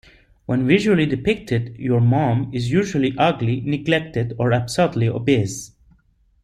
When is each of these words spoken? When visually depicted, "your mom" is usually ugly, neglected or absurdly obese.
When 0.47 0.65
visually 0.67 1.05
depicted, 1.05 1.75
"your 1.77 2.01
mom" 2.01 2.49
is 2.55 2.71
usually 2.71 3.13
ugly, 3.19 3.61
neglected 3.63 4.33
or 4.39 4.51
absurdly 4.51 5.07
obese. 5.07 5.73